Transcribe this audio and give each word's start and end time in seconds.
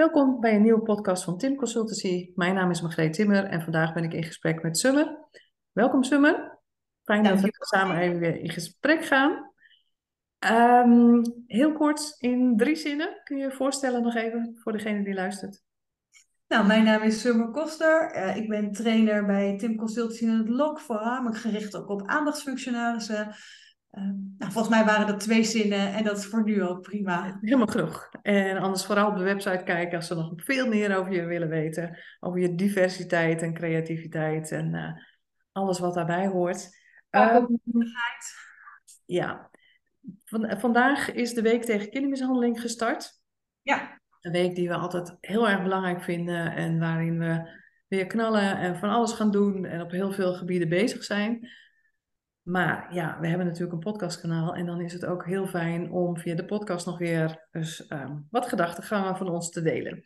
Welkom 0.00 0.40
bij 0.40 0.54
een 0.54 0.62
nieuwe 0.62 0.82
podcast 0.82 1.24
van 1.24 1.38
Tim 1.38 1.56
Consultancy. 1.56 2.32
Mijn 2.34 2.54
naam 2.54 2.70
is 2.70 2.80
Margreet 2.80 3.12
Timmer 3.12 3.44
en 3.44 3.62
vandaag 3.62 3.92
ben 3.92 4.04
ik 4.04 4.12
in 4.12 4.24
gesprek 4.24 4.62
met 4.62 4.78
Summer. 4.78 5.28
Welkom 5.72 6.02
Summer. 6.02 6.58
Fijn 7.04 7.22
dat 7.22 7.40
we 7.40 7.50
samen 7.52 7.96
even 7.96 8.18
weer 8.18 8.36
in 8.36 8.50
gesprek 8.50 9.04
gaan. 9.04 9.52
Ehm, 10.38 11.22
heel 11.46 11.72
kort, 11.72 12.14
in 12.18 12.56
drie 12.56 12.76
zinnen, 12.76 13.20
kun 13.24 13.36
je 13.36 13.42
je 13.42 13.52
voorstellen 13.52 14.02
nog 14.02 14.14
even 14.14 14.58
voor 14.62 14.72
degene 14.72 15.04
die 15.04 15.14
luistert? 15.14 15.62
Nou, 16.48 16.66
mijn 16.66 16.84
naam 16.84 17.02
is 17.02 17.20
Summer 17.20 17.50
Koster. 17.50 18.16
Uh, 18.16 18.36
ik 18.36 18.48
ben 18.48 18.72
trainer 18.72 19.26
bij 19.26 19.58
Tim 19.58 19.76
Consultancy 19.76 20.24
in 20.24 20.38
het 20.38 20.48
LOK, 20.48 20.80
voornamelijk 20.80 21.36
gericht 21.36 21.76
ook 21.76 21.88
op 21.88 22.02
aandachtsfunctionarissen. 22.06 23.34
Uh, 23.92 24.02
nou, 24.38 24.52
volgens 24.52 24.74
mij 24.74 24.84
waren 24.84 25.06
dat 25.06 25.20
twee 25.20 25.44
zinnen 25.44 25.92
en 25.94 26.04
dat 26.04 26.18
is 26.18 26.26
voor 26.26 26.44
nu 26.44 26.62
ook 26.62 26.82
prima. 26.82 27.38
Helemaal 27.40 27.66
genoeg. 27.66 28.08
En 28.22 28.58
anders 28.58 28.84
vooral 28.84 29.10
op 29.10 29.16
de 29.16 29.22
website 29.22 29.64
kijken 29.64 29.96
als 29.96 30.06
ze 30.06 30.14
nog 30.14 30.32
veel 30.36 30.68
meer 30.68 30.96
over 30.96 31.12
je 31.12 31.24
willen 31.24 31.48
weten. 31.48 31.98
Over 32.20 32.40
je 32.40 32.54
diversiteit 32.54 33.42
en 33.42 33.54
creativiteit 33.54 34.52
en 34.52 34.74
uh, 34.74 34.92
alles 35.52 35.78
wat 35.78 35.94
daarbij 35.94 36.26
hoort. 36.26 36.68
Um, 37.10 37.60
ja, 39.06 39.50
Van, 40.24 40.58
vandaag 40.58 41.12
is 41.12 41.34
de 41.34 41.42
week 41.42 41.64
tegen 41.64 41.90
kindermishandeling 41.90 42.60
gestart. 42.60 43.12
Ja. 43.62 44.00
Een 44.20 44.32
week 44.32 44.54
die 44.54 44.68
we 44.68 44.74
altijd 44.74 45.16
heel 45.20 45.48
erg 45.48 45.62
belangrijk 45.62 46.02
vinden 46.02 46.54
en 46.54 46.78
waarin 46.78 47.18
we 47.18 47.58
weer 47.88 48.06
knallen 48.06 48.58
en 48.58 48.76
van 48.76 48.88
alles 48.88 49.12
gaan 49.12 49.30
doen 49.30 49.64
en 49.64 49.80
op 49.80 49.90
heel 49.90 50.12
veel 50.12 50.34
gebieden 50.34 50.68
bezig 50.68 51.04
zijn. 51.04 51.48
Maar 52.42 52.94
ja, 52.94 53.20
we 53.20 53.28
hebben 53.28 53.46
natuurlijk 53.46 53.72
een 53.72 53.92
podcastkanaal 53.92 54.54
en 54.54 54.66
dan 54.66 54.80
is 54.80 54.92
het 54.92 55.06
ook 55.06 55.26
heel 55.26 55.46
fijn 55.46 55.90
om 55.90 56.18
via 56.18 56.34
de 56.34 56.44
podcast 56.44 56.86
nog 56.86 56.98
weer 56.98 57.46
dus, 57.50 57.90
um, 57.90 58.26
wat 58.30 58.48
gedachtegangen 58.48 59.16
van 59.16 59.28
ons 59.28 59.50
te 59.50 59.62
delen. 59.62 60.02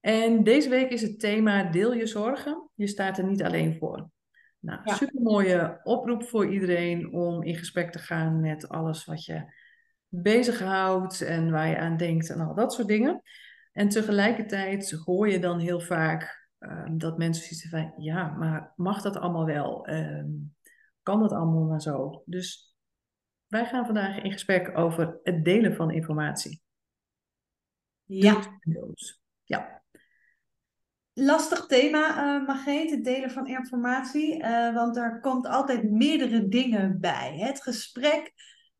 En 0.00 0.44
deze 0.44 0.68
week 0.68 0.90
is 0.90 1.02
het 1.02 1.20
thema 1.20 1.62
deel 1.62 1.94
je 1.94 2.06
zorgen, 2.06 2.70
je 2.74 2.86
staat 2.86 3.18
er 3.18 3.24
niet 3.24 3.42
alleen 3.42 3.76
voor. 3.78 4.10
Nou, 4.58 4.80
ja. 4.84 4.94
super 4.94 5.22
mooie 5.22 5.80
oproep 5.82 6.24
voor 6.24 6.52
iedereen 6.52 7.12
om 7.12 7.42
in 7.42 7.56
gesprek 7.56 7.92
te 7.92 7.98
gaan 7.98 8.40
met 8.40 8.68
alles 8.68 9.04
wat 9.04 9.24
je 9.24 9.54
bezighoudt 10.08 11.20
en 11.20 11.50
waar 11.50 11.68
je 11.68 11.78
aan 11.78 11.96
denkt 11.96 12.30
en 12.30 12.40
al 12.40 12.54
dat 12.54 12.72
soort 12.72 12.88
dingen. 12.88 13.22
En 13.72 13.88
tegelijkertijd 13.88 14.90
hoor 14.90 15.28
je 15.28 15.38
dan 15.38 15.58
heel 15.58 15.80
vaak 15.80 16.48
um, 16.58 16.98
dat 16.98 17.18
mensen 17.18 17.44
zoiets 17.44 17.68
van, 17.68 18.04
ja, 18.04 18.28
maar 18.28 18.72
mag 18.76 19.02
dat 19.02 19.16
allemaal 19.16 19.46
wel? 19.46 19.88
Um, 19.90 20.55
kan 21.06 21.20
dat 21.20 21.32
allemaal 21.32 21.64
maar 21.64 21.82
zo? 21.82 22.22
Dus 22.24 22.76
wij 23.46 23.66
gaan 23.66 23.84
vandaag 23.84 24.22
in 24.22 24.32
gesprek 24.32 24.78
over 24.78 25.20
het 25.22 25.44
delen 25.44 25.74
van 25.74 25.90
informatie. 25.90 26.62
Ja. 28.04 28.58
Ja. 29.44 29.82
Lastig 31.12 31.66
thema, 31.66 32.08
uh, 32.08 32.46
Margreet, 32.46 32.90
het 32.90 33.04
delen 33.04 33.30
van 33.30 33.46
informatie. 33.46 34.42
Uh, 34.42 34.74
want 34.74 34.96
er 34.96 35.20
komt 35.20 35.46
altijd 35.46 35.90
meerdere 35.90 36.48
dingen 36.48 37.00
bij. 37.00 37.36
Het 37.38 37.62
gesprek 37.62 38.32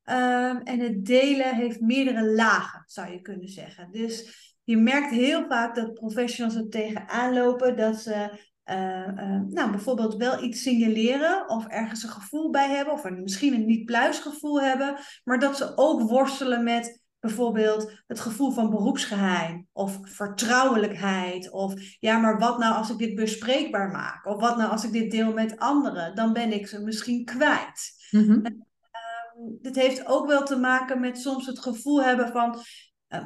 uh, 0.05 0.69
en 0.69 0.81
het 0.81 1.05
delen 1.05 1.55
heeft 1.55 1.81
meerdere 1.81 2.25
lagen, 2.25 2.83
zou 2.87 3.13
je 3.13 3.21
kunnen 3.21 3.49
zeggen. 3.49 3.91
Dus 3.91 4.45
je 4.65 4.77
merkt 4.77 5.11
heel 5.11 5.47
vaak 5.47 5.75
dat 5.75 5.95
professionals 5.95 6.55
er 6.55 6.69
tegenaan 6.69 7.35
lopen 7.35 7.77
dat 7.77 7.97
ze 7.97 8.45
uh, 8.71 9.09
uh, 9.17 9.41
nou, 9.49 9.71
bijvoorbeeld 9.71 10.17
wel 10.17 10.43
iets 10.43 10.63
signaleren 10.63 11.49
of 11.49 11.67
ergens 11.67 12.03
een 12.03 12.09
gevoel 12.09 12.51
bij 12.51 12.69
hebben 12.69 12.95
of 12.95 13.05
een, 13.05 13.23
misschien 13.23 13.55
een 13.55 13.67
niet-pluis 13.67 14.19
gevoel 14.19 14.61
hebben, 14.61 14.97
maar 15.25 15.39
dat 15.39 15.57
ze 15.57 15.73
ook 15.77 16.01
worstelen 16.01 16.65
met 16.65 17.05
bijvoorbeeld 17.21 17.93
het 18.07 18.21
gevoel 18.21 18.51
van 18.51 18.71
beroepsgeheim 18.71 19.67
of 19.73 19.99
vertrouwelijkheid 20.03 21.51
of 21.51 21.75
ja, 21.99 22.19
maar 22.19 22.39
wat 22.39 22.59
nou 22.59 22.75
als 22.75 22.91
ik 22.91 22.99
dit 22.99 23.15
bespreekbaar 23.15 23.91
maak 23.91 24.27
of 24.27 24.41
wat 24.41 24.57
nou 24.57 24.71
als 24.71 24.85
ik 24.85 24.93
dit 24.93 25.11
deel 25.11 25.33
met 25.33 25.59
anderen, 25.59 26.15
dan 26.15 26.33
ben 26.33 26.53
ik 26.53 26.67
ze 26.67 26.81
misschien 26.83 27.25
kwijt. 27.25 27.95
Uh, 28.11 29.53
dit 29.63 29.77
heeft 29.77 30.07
ook 30.07 30.27
wel 30.27 30.45
te 30.45 30.57
maken 30.57 31.01
met 31.01 31.19
soms 31.19 31.47
het 31.47 31.59
gevoel 31.59 32.03
hebben 32.03 32.29
van 32.29 32.59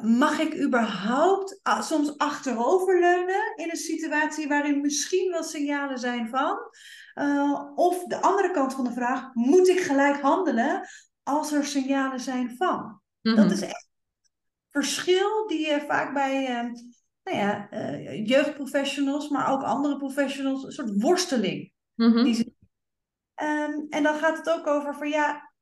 mag 0.03 0.39
ik 0.39 0.61
überhaupt 0.61 1.61
uh, 1.63 1.83
soms 1.83 2.19
achteroverleunen 2.19 3.57
in 3.57 3.71
een 3.71 3.77
situatie 3.77 4.49
waarin 4.49 4.81
misschien 4.81 5.31
wel 5.31 5.43
signalen 5.43 5.99
zijn 5.99 6.29
van? 6.29 6.59
Uh, 7.15 7.73
of 7.75 8.05
de 8.05 8.23
andere 8.23 8.51
kant 8.51 8.75
van 8.75 8.85
de 8.85 8.93
vraag, 8.93 9.35
moet 9.35 9.69
ik 9.69 9.81
gelijk 9.81 10.21
handelen 10.21 10.89
als 11.23 11.53
er 11.53 11.65
signalen 11.65 12.21
zijn 12.21 12.57
van? 12.57 13.01
Dat 13.23 13.51
is 13.51 13.61
echt 13.61 13.89
verschil 14.71 15.47
die 15.47 15.67
je 15.67 15.85
vaak 15.87 16.15
bij 16.15 16.73
nou 17.23 17.37
ja, 17.37 17.69
jeugdprofessionals, 18.25 19.29
maar 19.29 19.53
ook 19.53 19.63
andere 19.63 19.97
professionals, 19.97 20.65
een 20.65 20.73
soort 20.73 21.03
worsteling. 21.03 21.73
Mm-hmm. 21.95 22.25
Die 22.25 22.35
ze, 22.35 22.53
um, 23.43 23.87
en 23.89 24.03
dan 24.03 24.19
gaat 24.19 24.37
het 24.37 24.51
ook 24.51 24.67
over 24.67 24.95
van 24.95 25.09
ja, 25.09 25.53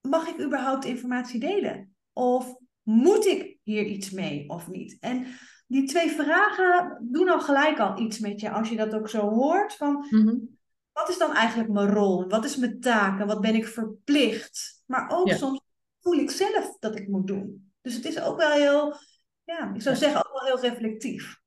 mag 0.00 0.26
ik 0.26 0.40
überhaupt 0.40 0.84
informatie 0.84 1.40
delen? 1.40 1.96
Of 2.12 2.56
moet 2.86 3.26
ik 3.26 3.58
hier 3.62 3.84
iets 3.84 4.10
mee 4.10 4.48
of 4.48 4.68
niet? 4.68 4.96
En 5.00 5.26
die 5.66 5.88
twee 5.88 6.10
vragen 6.10 7.06
doen 7.10 7.28
al 7.28 7.40
gelijk 7.40 7.78
al 7.78 8.00
iets 8.00 8.18
met 8.18 8.40
je 8.40 8.50
als 8.50 8.68
je 8.68 8.76
dat 8.76 8.94
ook 8.94 9.08
zo 9.08 9.28
hoort. 9.28 9.74
Van, 9.74 10.06
mm-hmm. 10.10 10.56
Wat 10.92 11.08
is 11.08 11.18
dan 11.18 11.34
eigenlijk 11.34 11.70
mijn 11.70 11.88
rol? 11.88 12.28
Wat 12.28 12.44
is 12.44 12.56
mijn 12.56 12.80
taak? 12.80 13.20
En 13.20 13.26
wat 13.26 13.40
ben 13.40 13.54
ik 13.54 13.66
verplicht? 13.66 14.82
Maar 14.86 15.10
ook 15.10 15.28
ja. 15.28 15.36
soms 15.36 15.60
voel 16.00 16.14
ik 16.14 16.30
zelf 16.30 16.76
dat 16.78 16.98
ik 16.98 17.08
moet 17.08 17.26
doen. 17.26 17.72
Dus 17.80 17.94
het 17.94 18.04
is 18.04 18.20
ook 18.20 18.36
wel 18.36 18.50
heel, 18.50 18.96
ja, 19.44 19.74
ik 19.74 19.82
zou 19.82 19.94
ja. 19.94 20.00
zeggen 20.00 20.26
ook 20.26 20.32
wel 20.32 20.44
heel 20.44 20.70
reflectief. 20.70 21.40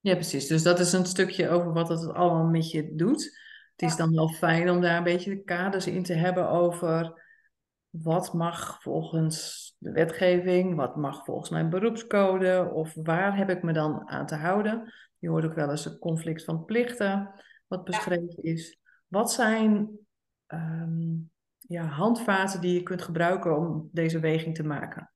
Ja, 0.00 0.14
precies. 0.14 0.46
Dus 0.46 0.62
dat 0.62 0.80
is 0.80 0.92
een 0.92 1.06
stukje 1.06 1.48
over 1.48 1.72
wat 1.72 1.88
het 1.88 2.12
allemaal 2.12 2.46
met 2.46 2.70
je 2.70 2.94
doet. 2.94 3.38
Het 3.76 3.90
is 3.90 3.96
dan 3.96 4.14
wel 4.14 4.28
fijn 4.28 4.70
om 4.70 4.80
daar 4.80 4.96
een 4.96 5.04
beetje 5.04 5.30
de 5.30 5.42
kaders 5.42 5.86
in 5.86 6.02
te 6.02 6.14
hebben 6.14 6.48
over 6.48 7.22
wat 7.90 8.32
mag 8.32 8.82
volgens 8.82 9.68
de 9.78 9.92
wetgeving, 9.92 10.76
wat 10.76 10.96
mag 10.96 11.24
volgens 11.24 11.50
mijn 11.50 11.70
beroepscode 11.70 12.70
of 12.72 12.94
waar 12.94 13.36
heb 13.36 13.50
ik 13.50 13.62
me 13.62 13.72
dan 13.72 14.08
aan 14.08 14.26
te 14.26 14.34
houden. 14.34 14.92
Je 15.18 15.28
hoort 15.28 15.44
ook 15.44 15.54
wel 15.54 15.70
eens 15.70 15.84
een 15.84 15.98
conflict 15.98 16.44
van 16.44 16.64
plichten, 16.64 17.30
wat 17.66 17.84
beschreven 17.84 18.42
is. 18.42 18.78
Wat 19.06 19.32
zijn 19.32 19.98
um, 20.46 21.30
ja, 21.58 21.84
handvaten 21.84 22.60
die 22.60 22.74
je 22.74 22.82
kunt 22.82 23.02
gebruiken 23.02 23.56
om 23.56 23.88
deze 23.92 24.20
weging 24.20 24.54
te 24.54 24.64
maken? 24.66 25.12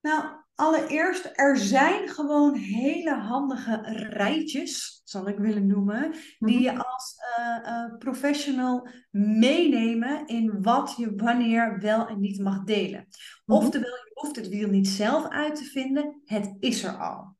Nou, 0.00 0.24
allereerst, 0.54 1.30
er 1.32 1.56
zijn 1.56 2.08
gewoon 2.08 2.54
hele 2.54 3.14
handige 3.14 3.80
rijtjes, 4.10 5.00
zal 5.04 5.28
ik 5.28 5.38
willen 5.38 5.66
noemen, 5.66 6.14
die 6.38 6.60
je 6.60 6.84
als 6.84 7.16
uh, 7.38 7.72
uh, 7.72 7.96
professional 7.98 8.88
meenemen 9.10 10.26
in 10.26 10.62
wat 10.62 10.94
je 10.96 11.14
wanneer 11.14 11.78
wel 11.80 12.06
en 12.06 12.20
niet 12.20 12.40
mag 12.40 12.64
delen. 12.64 13.06
Mm-hmm. 13.08 13.64
Oftewel, 13.64 13.90
je 13.90 14.10
hoeft 14.14 14.36
het 14.36 14.48
wiel 14.48 14.68
niet 14.68 14.88
zelf 14.88 15.28
uit 15.28 15.56
te 15.56 15.64
vinden, 15.64 16.20
het 16.24 16.56
is 16.58 16.84
er 16.84 16.96
al. 16.96 17.36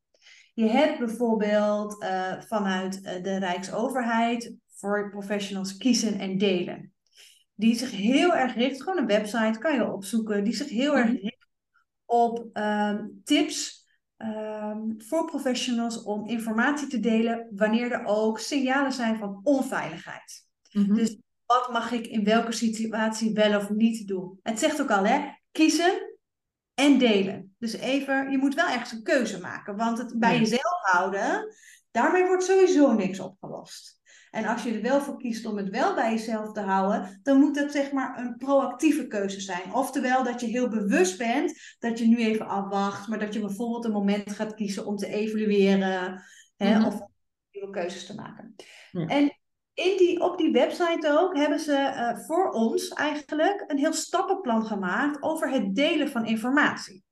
Je 0.55 0.67
hebt 0.67 0.99
bijvoorbeeld 0.99 2.03
uh, 2.03 2.41
vanuit 2.41 3.03
de 3.03 3.37
Rijksoverheid 3.39 4.55
voor 4.75 5.11
professionals 5.11 5.77
kiezen 5.77 6.19
en 6.19 6.39
delen. 6.39 6.93
Die 7.55 7.75
zich 7.75 7.91
heel 7.91 8.35
erg 8.35 8.55
richt, 8.55 8.83
gewoon 8.83 8.99
een 8.99 9.07
website 9.07 9.59
kan 9.59 9.75
je 9.75 9.93
opzoeken, 9.93 10.45
die 10.45 10.57
zich 10.57 10.69
heel 10.69 10.97
erg 10.97 11.11
richt 11.11 11.30
op 12.11 12.49
um, 12.53 13.21
tips 13.25 13.87
um, 14.17 14.95
voor 14.99 15.25
professionals 15.25 16.03
om 16.03 16.27
informatie 16.29 16.87
te 16.87 17.01
delen 17.01 17.49
wanneer 17.51 17.93
er 17.93 18.05
ook 18.05 18.39
signalen 18.39 18.93
zijn 18.93 19.19
van 19.19 19.41
onveiligheid. 19.43 20.47
Mm-hmm. 20.73 20.95
Dus 20.95 21.19
wat 21.47 21.73
mag 21.73 21.93
ik 21.93 22.07
in 22.07 22.25
welke 22.25 22.53
situatie 22.53 23.33
wel 23.33 23.57
of 23.57 23.71
niet 23.71 24.09
doen? 24.09 24.39
Het 24.43 24.59
zegt 24.59 24.81
ook 24.83 24.91
al, 24.91 25.05
hè? 25.05 25.29
Kiezen 25.53 26.19
en 26.75 26.99
delen. 26.99 27.55
Dus 27.59 27.73
even, 27.73 28.31
je 28.31 28.39
moet 28.39 28.55
wel 28.55 28.69
ergens 28.69 28.93
een 28.93 29.03
keuze 29.03 29.41
maken, 29.41 29.77
want 29.77 29.99
het 29.99 30.19
bij 30.19 30.39
jezelf 30.39 30.81
houden, 30.81 31.55
daarmee 31.91 32.27
wordt 32.27 32.45
sowieso 32.45 32.93
niks 32.93 33.21
opgelost. 33.21 34.00
En 34.31 34.45
als 34.45 34.63
je 34.63 34.73
er 34.73 34.83
wel 34.83 35.01
voor 35.01 35.19
kiest 35.19 35.47
om 35.47 35.57
het 35.57 35.69
wel 35.69 35.95
bij 35.95 36.11
jezelf 36.11 36.53
te 36.53 36.61
houden, 36.61 37.21
dan 37.23 37.41
moet 37.41 37.59
het 37.59 37.73
zeg 37.73 37.93
maar 37.93 38.19
een 38.19 38.37
proactieve 38.37 39.07
keuze 39.07 39.41
zijn. 39.41 39.75
Oftewel 39.75 40.25
dat 40.25 40.41
je 40.41 40.47
heel 40.47 40.69
bewust 40.69 41.19
bent 41.19 41.77
dat 41.79 41.99
je 41.99 42.07
nu 42.07 42.17
even 42.17 42.49
afwacht, 42.49 43.09
maar 43.09 43.19
dat 43.19 43.35
je 43.35 43.41
bijvoorbeeld 43.41 43.85
een 43.85 43.93
moment 43.93 44.31
gaat 44.31 44.55
kiezen 44.55 44.87
om 44.87 44.97
te 44.97 45.07
evalueren 45.07 46.23
hè, 46.57 46.69
mm-hmm. 46.69 46.85
of 46.85 47.01
nieuwe 47.51 47.71
keuzes 47.71 48.07
te 48.07 48.15
maken. 48.15 48.55
Ja. 48.91 49.07
En 49.07 49.39
in 49.75 49.97
die, 49.97 50.21
op 50.21 50.39
die 50.39 50.53
website 50.53 51.19
ook 51.19 51.37
hebben 51.37 51.61
ze 51.61 51.73
uh, 51.73 52.25
voor 52.27 52.51
ons 52.51 52.89
eigenlijk 52.89 53.65
een 53.67 53.79
heel 53.79 53.93
stappenplan 53.93 54.67
gemaakt 54.67 55.23
over 55.23 55.51
het 55.51 55.75
delen 55.75 56.09
van 56.09 56.27
informatie. 56.27 57.05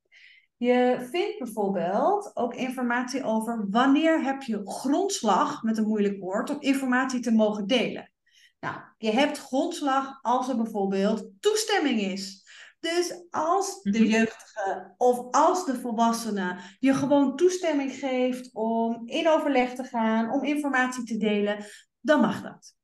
Je 0.59 1.07
vindt 1.11 1.37
bijvoorbeeld 1.39 2.31
ook 2.33 2.55
informatie 2.55 3.23
over 3.23 3.65
wanneer 3.69 4.23
heb 4.23 4.41
je 4.41 4.61
grondslag, 4.63 5.63
met 5.63 5.77
een 5.77 5.87
moeilijk 5.87 6.19
woord, 6.19 6.49
om 6.49 6.59
informatie 6.59 7.19
te 7.19 7.31
mogen 7.31 7.67
delen. 7.67 8.11
Nou, 8.59 8.75
je 8.97 9.11
hebt 9.11 9.37
grondslag 9.37 10.19
als 10.21 10.49
er 10.49 10.55
bijvoorbeeld 10.55 11.27
toestemming 11.39 12.01
is. 12.01 12.47
Dus 12.79 13.25
als 13.29 13.81
de 13.81 13.99
Mhm. 13.99 14.09
jeugdige 14.09 14.93
of 14.97 15.31
als 15.31 15.65
de 15.65 15.79
volwassene 15.79 16.57
je 16.79 16.93
gewoon 16.93 17.35
toestemming 17.35 17.91
geeft 17.91 18.49
om 18.53 19.01
in 19.05 19.29
overleg 19.29 19.73
te 19.73 19.83
gaan, 19.83 20.31
om 20.31 20.43
informatie 20.43 21.03
te 21.03 21.17
delen, 21.17 21.65
dan 21.99 22.21
mag 22.21 22.41
dat. 22.41 22.75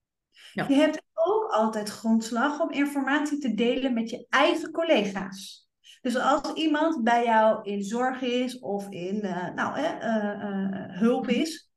Ja. 0.51 0.66
Je 0.68 0.75
hebt 0.75 1.01
ook 1.13 1.51
altijd 1.51 1.89
grondslag 1.89 2.60
om 2.60 2.71
informatie 2.71 3.38
te 3.38 3.54
delen 3.54 3.94
met 3.94 4.10
je 4.10 4.25
eigen 4.30 4.71
collega's. 4.71 5.64
Dus 6.06 6.16
als 6.16 6.54
iemand 6.54 7.04
bij 7.04 7.24
jou 7.24 7.63
in 7.63 7.84
zorg 7.84 8.22
is 8.22 8.60
of 8.60 8.90
in 8.90 9.22
eh, 9.22 9.54
nou, 9.54 9.78
eh, 9.78 10.02
eh, 10.02 11.00
hulp 11.00 11.28
is, 11.28 11.72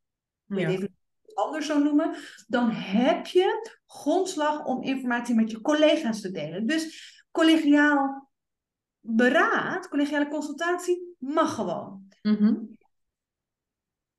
weet 0.44 0.60
Ja. 0.60 0.68
even 0.68 0.96
anders 1.34 1.66
zo 1.66 1.78
noemen, 1.78 2.14
dan 2.46 2.70
heb 2.70 3.26
je 3.26 3.76
grondslag 3.86 4.64
om 4.64 4.82
informatie 4.82 5.34
met 5.34 5.50
je 5.50 5.60
collega's 5.60 6.20
te 6.20 6.30
delen. 6.30 6.66
Dus 6.66 7.24
collegiaal 7.30 8.30
beraad, 9.00 9.88
collegiale 9.88 10.28
consultatie 10.28 11.14
mag 11.18 11.54
gewoon. 11.54 12.08
Mhm. 12.22 12.54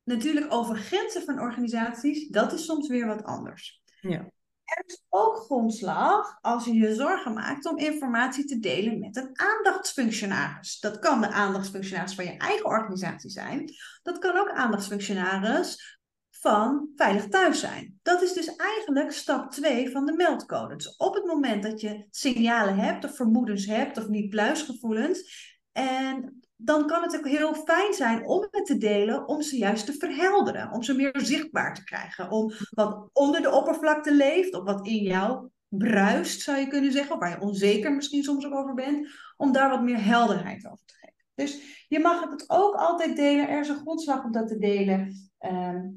Natuurlijk 0.03 0.53
over 0.53 0.75
grenzen 0.75 1.21
van 1.21 1.39
organisaties, 1.39 2.27
dat 2.27 2.53
is 2.53 2.65
soms 2.65 2.87
weer 2.87 3.05
wat 3.05 3.23
anders. 3.23 3.83
Ja. 4.01 4.31
Er 4.69 4.83
is 4.85 5.03
ook 5.09 5.35
grondslag 5.35 6.37
als 6.41 6.65
je 6.65 6.73
je 6.73 6.95
zorgen 6.95 7.33
maakt 7.33 7.65
om 7.65 7.77
informatie 7.77 8.45
te 8.45 8.59
delen 8.59 8.99
met 8.99 9.15
een 9.15 9.29
aandachtsfunctionaris. 9.33 10.79
Dat 10.79 10.99
kan 10.99 11.21
de 11.21 11.29
aandachtsfunctionaris 11.29 12.15
van 12.15 12.25
je 12.25 12.37
eigen 12.37 12.65
organisatie 12.65 13.29
zijn. 13.29 13.73
Dat 14.01 14.17
kan 14.19 14.37
ook 14.37 14.49
aandachtsfunctionaris 14.49 15.99
van 16.29 16.89
Veilig 16.95 17.27
Thuis 17.27 17.59
zijn. 17.59 17.99
Dat 18.01 18.21
is 18.21 18.33
dus 18.33 18.55
eigenlijk 18.55 19.11
stap 19.11 19.51
2 19.51 19.91
van 19.91 20.05
de 20.05 20.13
meldcode. 20.13 20.75
Dus 20.75 20.95
op 20.95 21.13
het 21.13 21.25
moment 21.25 21.63
dat 21.63 21.81
je 21.81 22.07
signalen 22.09 22.75
hebt 22.75 23.05
of 23.05 23.15
vermoedens 23.15 23.65
hebt 23.65 23.97
of 23.97 24.07
niet 24.07 24.29
pluisgevoelens, 24.29 25.47
en 25.71 26.39
dan 26.61 26.87
kan 26.87 27.01
het 27.01 27.17
ook 27.17 27.27
heel 27.27 27.53
fijn 27.53 27.93
zijn 27.93 28.25
om 28.25 28.47
het 28.51 28.65
te 28.65 28.77
delen, 28.77 29.27
om 29.27 29.41
ze 29.41 29.57
juist 29.57 29.85
te 29.85 29.93
verhelderen, 29.93 30.71
om 30.71 30.83
ze 30.83 30.93
meer 30.93 31.19
zichtbaar 31.21 31.75
te 31.75 31.83
krijgen, 31.83 32.31
om 32.31 32.51
wat 32.69 33.09
onder 33.13 33.41
de 33.41 33.51
oppervlakte 33.51 34.13
leeft, 34.13 34.53
of 34.53 34.63
wat 34.63 34.87
in 34.87 35.03
jou 35.03 35.49
bruist, 35.67 36.41
zou 36.41 36.57
je 36.57 36.67
kunnen 36.67 36.91
zeggen, 36.91 37.13
of 37.13 37.19
waar 37.19 37.29
je 37.29 37.45
onzeker 37.45 37.93
misschien 37.93 38.23
soms 38.23 38.45
ook 38.45 38.53
over 38.53 38.73
bent, 38.73 39.09
om 39.37 39.51
daar 39.51 39.69
wat 39.69 39.81
meer 39.81 40.03
helderheid 40.03 40.65
over 40.65 40.85
te 40.85 40.93
geven. 40.93 41.25
Dus 41.35 41.85
je 41.87 41.99
mag 41.99 42.29
het 42.29 42.43
ook 42.47 42.75
altijd 42.75 43.15
delen, 43.15 43.49
er 43.49 43.59
is 43.59 43.69
een 43.69 43.79
grondslag 43.79 44.23
om 44.23 44.31
dat 44.31 44.47
te 44.47 44.57
delen 44.57 45.29
ehm, 45.37 45.87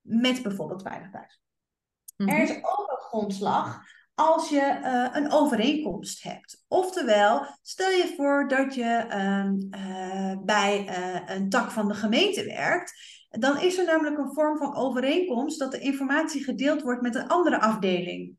met 0.00 0.42
bijvoorbeeld 0.42 0.82
Veilig 0.82 1.10
Thuis. 1.10 1.40
Mhm. 2.16 2.28
Er 2.28 2.42
is 2.42 2.56
ook 2.56 2.90
een 2.90 3.06
grondslag 3.06 3.82
als 4.16 4.48
je 4.48 4.60
eh, 4.60 5.06
een 5.12 5.32
overeenkomst 5.32 6.22
hebt. 6.22 6.64
Oftewel, 6.68 7.46
stel 7.62 7.90
je 7.90 8.14
voor 8.16 8.48
dat 8.48 8.74
je 8.74 9.04
ehm, 9.08 9.54
eh, 9.70 10.36
bij 10.44 10.86
eh, 10.86 11.36
een 11.36 11.48
tak 11.48 11.70
van 11.70 11.88
de 11.88 11.94
gemeente 11.94 12.44
werkt. 12.44 12.92
Dan 13.30 13.60
is 13.60 13.78
er 13.78 13.84
namelijk 13.84 14.18
een 14.18 14.34
vorm 14.34 14.58
van 14.58 14.76
overeenkomst 14.76 15.58
dat 15.58 15.70
de 15.70 15.78
informatie 15.78 16.44
gedeeld 16.44 16.82
wordt 16.82 17.02
met 17.02 17.14
een 17.14 17.28
andere 17.28 17.60
afdeling. 17.60 18.34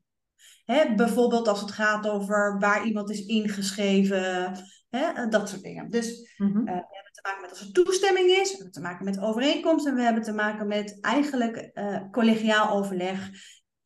Hè, 0.65 0.95
bijvoorbeeld 0.95 1.47
als 1.47 1.61
het 1.61 1.71
gaat 1.71 2.07
over 2.07 2.59
waar 2.59 2.85
iemand 2.85 3.09
is 3.09 3.25
ingeschreven, 3.25 4.51
hè, 4.89 5.27
dat 5.27 5.49
soort 5.49 5.63
dingen. 5.63 5.89
Dus 5.89 6.35
Mhm. 6.37 6.63
we 6.63 6.71
hebben 6.71 7.11
te 7.11 7.21
maken 7.23 7.41
met 7.41 7.49
als 7.49 7.61
er 7.61 7.71
toestemming 7.71 8.29
is, 8.29 8.49
we 8.51 8.55
hebben 8.55 8.73
te 8.73 8.81
maken 8.81 9.05
met 9.05 9.19
overeenkomst 9.19 9.85
en 9.85 9.95
we 9.95 10.01
hebben 10.01 10.23
te 10.23 10.33
maken 10.33 10.67
met 10.67 10.97
eigenlijk 11.01 11.71
collegiaal 12.11 12.69
overleg 12.69 13.29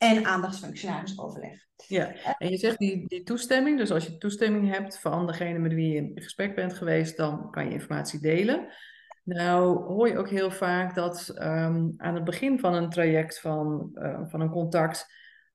en 0.02 0.24
aandachtsfunctionarisoverleg. 0.24 1.66
Ja, 1.86 2.36
en 2.38 2.50
je 2.50 2.56
zegt 2.56 2.78
die, 2.78 3.08
die 3.08 3.22
toestemming, 3.22 3.78
dus 3.78 3.90
als 3.90 4.06
je 4.06 4.18
toestemming 4.18 4.74
hebt 4.74 4.98
van 4.98 5.26
degene 5.26 5.58
met 5.58 5.72
wie 5.72 5.92
je 5.92 5.96
in 5.96 6.22
gesprek 6.22 6.54
bent 6.54 6.74
geweest, 6.74 7.16
dan 7.16 7.50
kan 7.50 7.64
je 7.64 7.72
informatie 7.72 8.20
delen. 8.20 8.68
Nou 9.24 9.84
hoor 9.84 10.08
je 10.08 10.18
ook 10.18 10.28
heel 10.28 10.50
vaak 10.50 10.94
dat 10.94 11.28
ehm, 11.28 11.90
aan 11.96 12.14
het 12.14 12.24
begin 12.24 12.58
van 12.58 12.74
een 12.74 12.90
traject 12.90 13.40
van, 13.40 13.90
eh, 13.94 14.20
van 14.24 14.40
een 14.40 14.50
contact, 14.50 15.06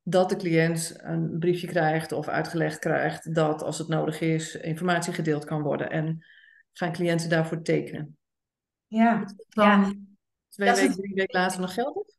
dat 0.03 0.29
de 0.29 0.35
cliënt 0.35 0.93
een 0.97 1.39
briefje 1.39 1.67
krijgt 1.67 2.11
of 2.11 2.27
uitgelegd 2.27 2.79
krijgt 2.79 3.35
dat 3.35 3.61
als 3.61 3.77
het 3.77 3.87
nodig 3.87 4.21
is, 4.21 4.55
informatie 4.55 5.13
gedeeld 5.13 5.45
kan 5.45 5.61
worden. 5.61 5.89
En 5.89 6.25
gaan 6.73 6.91
cliënten 6.91 7.29
daarvoor 7.29 7.61
tekenen. 7.61 8.17
Ja, 8.87 9.25
twee 10.49 10.67
Dat 10.67 10.79
weken, 10.79 10.95
drie 10.95 11.13
weken 11.13 11.39
later 11.39 11.59
nog 11.59 11.73
geldig? 11.73 12.16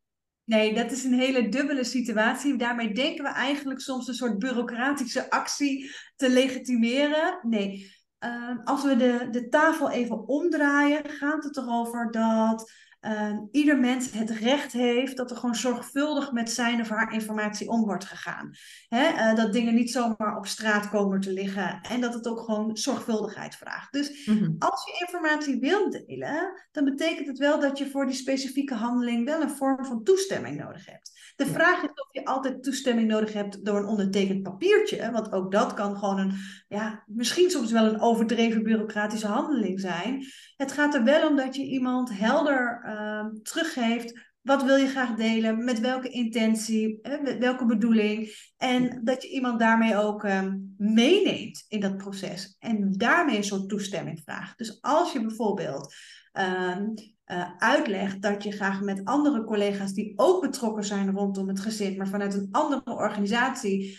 Nee, 0.49 0.75
dat 0.75 0.91
is 0.91 1.05
een 1.05 1.19
hele 1.19 1.49
dubbele 1.49 1.85
situatie. 1.85 2.57
Daarmee 2.57 2.93
denken 2.93 3.25
we 3.25 3.31
eigenlijk 3.31 3.81
soms 3.81 4.09
een 4.09 4.15
soort 4.15 4.39
bureaucratische 4.39 5.31
actie 5.31 5.91
te 6.17 6.31
legitimeren. 6.31 7.39
Nee, 7.43 7.97
Ehm, 8.19 8.59
als 8.65 8.85
we 8.85 8.97
de, 8.97 9.29
de 9.31 9.49
tafel 9.49 9.91
even 9.91 10.29
omdraaien, 10.29 11.11
gaat 11.11 11.45
het 11.45 11.57
erover 11.57 12.11
dat 12.11 12.73
ehm, 13.01 13.37
ieder 13.53 13.79
mens 13.79 14.11
het 14.11 14.31
recht 14.31 14.73
heeft 14.73 15.17
dat 15.17 15.31
er 15.31 15.37
gewoon 15.37 15.55
zorgvuldig 15.55 16.33
met 16.33 16.51
zijn 16.51 16.81
of 16.81 16.89
haar 16.89 17.13
informatie 17.13 17.69
om 17.69 17.85
wordt 17.85 18.05
gegaan. 18.05 18.51
Hè? 18.89 19.07
eh, 19.07 19.35
dat 19.35 19.53
dingen 19.53 19.75
niet 19.75 19.91
zomaar 19.91 20.37
op 20.37 20.47
straat 20.47 20.89
komen 20.91 21.21
te 21.21 21.33
liggen 21.33 21.81
en 21.83 22.01
dat 22.01 22.15
het 22.15 22.29
ook 22.29 22.41
gewoon 22.41 22.77
zorgvuldigheid 22.77 23.55
vraagt. 23.57 23.93
Dus 23.93 24.27
Mhm. 24.27 24.51
als 24.59 24.85
je 24.85 25.05
informatie 25.07 25.59
wilt 25.61 25.93
delen, 26.07 26.53
dan 26.73 26.85
betekent 26.85 27.27
het 27.27 27.39
wel 27.39 27.61
dat 27.61 27.79
je 27.79 27.91
voor 27.91 28.07
die 28.07 28.15
specifieke 28.17 28.75
handeling 28.75 29.25
wel 29.25 29.43
een 29.43 29.51
vorm 29.51 29.85
van 29.85 30.03
toestemming 30.03 30.57
nodig 30.59 30.87
hebt. 30.87 31.33
De 31.37 31.45
Ja. 31.45 31.51
vraag 31.53 31.83
is 31.83 31.89
of 31.91 32.09
je 32.11 32.25
altijd 32.25 32.63
toestemming 32.63 33.09
nodig 33.09 33.33
hebt 33.33 33.65
door 33.65 33.77
een 33.79 33.87
ondertekend 33.87 34.43
papiertje, 34.43 35.11
want 35.11 35.33
ook 35.33 35.53
dat 35.53 35.75
kan 35.75 35.97
gewoon 35.99 36.19
een, 36.19 36.33
ja, 36.69 37.03
misschien 37.07 37.51
soms 37.51 37.73
wel 37.73 37.85
een 37.85 38.01
overdreven 38.01 38.63
bureaucratische 38.63 39.27
handeling 39.27 39.81
zijn. 39.81 40.25
Het 40.57 40.73
gaat 40.73 40.95
er 40.95 41.05
wel 41.05 41.29
om 41.29 41.37
dat 41.37 41.57
je 41.57 41.63
iemand 41.63 42.19
helder 42.19 42.83
ehm, 42.99 43.43
teruggeeft. 43.43 44.27
Wat 44.43 44.63
wil 44.63 44.77
je 44.77 44.87
graag 44.87 45.15
delen? 45.15 45.65
Met 45.65 45.81
welke 45.81 46.09
intentie? 46.09 47.01
eh, 47.03 47.23
met 47.23 47.39
welke 47.39 47.67
bedoeling? 47.67 48.35
En 48.57 49.01
dat 49.05 49.23
je 49.23 49.29
iemand 49.29 49.59
daarmee 49.59 49.97
ook 49.97 50.25
ehm, 50.25 50.57
meeneemt 50.77 51.65
in 51.69 51.81
dat 51.81 51.97
proces. 51.97 52.57
En 52.59 52.93
daarmee 52.93 53.37
een 53.37 53.45
soort 53.45 53.69
toestemming 53.69 54.21
vraagt. 54.25 54.59
Dus 54.59 54.79
als 54.81 55.13
je 55.13 55.21
bijvoorbeeld 55.21 55.95
ehm, 56.33 56.85
eh, 57.25 57.51
uitlegt 57.59 58.23
dat 58.23 58.43
je 58.43 58.53
graag 58.53 58.81
met 58.81 59.05
andere 59.05 59.45
collega's 59.45 59.93
die 59.93 60.13
ook 60.17 60.43
betrokken 60.43 60.85
zijn 60.85 61.11
rondom 61.11 61.49
het 61.49 61.61
gezin, 61.61 61.97
maar 61.97 62.09
vanuit 62.09 62.35
een 62.35 62.49
andere 62.51 62.95
organisatie 62.97 63.99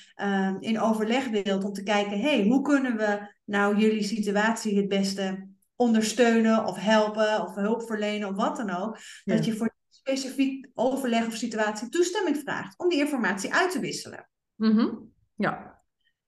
in 0.60 0.80
overleg 0.80 1.30
wilt 1.30 1.64
om 1.64 1.74
te 1.74 1.84
kijken, 1.84 2.20
hey, 2.20 2.44
hoe 2.48 2.62
kunnen 2.62 2.98
we 2.98 3.34
nou 3.46 3.78
jullie 3.78 4.04
situatie 4.04 4.78
het 4.78 4.88
beste 4.88 5.48
ondersteunen 5.80 6.66
of 6.66 6.78
helpen 6.78 7.42
of 7.42 7.56
hulp 7.56 7.84
verlenen 7.84 8.30
of 8.30 8.36
wat 8.36 8.58
dan 8.58 8.70
ook. 8.70 8.98
Ja. 9.24 9.36
Dat 9.36 9.46
je 9.46 9.56
voor 9.56 9.76
specifiek 9.90 10.68
overleg 10.74 11.28
of 11.28 11.36
situatie 11.36 11.90
toestemming 11.90 12.38
vraagt 12.38 12.80
om 12.80 12.90
die 12.90 13.00
informatie 13.00 13.54
uit 13.54 13.72
te 13.72 13.80
wisselen. 13.80 14.30
Mhm. 14.56 14.88
Ja, 15.36 15.82